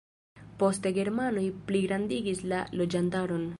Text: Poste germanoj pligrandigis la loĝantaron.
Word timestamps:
Poste 0.63 0.91
germanoj 0.95 1.45
pligrandigis 1.69 2.43
la 2.55 2.65
loĝantaron. 2.81 3.49